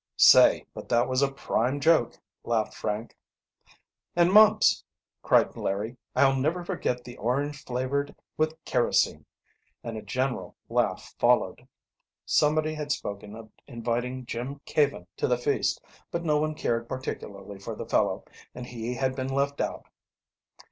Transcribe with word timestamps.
"Say, 0.17 0.65
but 0.73 0.89
that 0.89 1.07
was 1.07 1.21
a 1.21 1.31
prime 1.31 1.79
joke," 1.79 2.17
laughed 2.43 2.73
Frank. 2.73 3.15
"And 4.15 4.33
Mumps!" 4.33 4.83
cried 5.21 5.55
Larry. 5.55 5.95
"I'll 6.15 6.35
never 6.35 6.65
forget 6.65 7.03
the 7.03 7.17
orange 7.17 7.63
flavored 7.63 8.15
with 8.35 8.57
kerosene," 8.65 9.27
and 9.83 9.95
a 9.97 10.01
general 10.01 10.55
laugh 10.69 11.13
followed. 11.19 11.67
Somebody 12.25 12.73
had 12.73 12.91
spoken 12.91 13.35
of 13.35 13.51
inviting 13.67 14.25
Jim 14.25 14.59
Caven 14.65 15.05
to 15.17 15.27
the 15.27 15.37
feast, 15.37 15.79
but 16.09 16.23
no 16.25 16.37
one 16.39 16.55
cared 16.55 16.89
particularly 16.89 17.59
for 17.59 17.75
the 17.75 17.85
fellow, 17.85 18.25
and 18.55 18.65
he 18.65 18.95
had 18.95 19.15
been 19.15 19.29
left 19.31 19.61
out. 19.61 19.85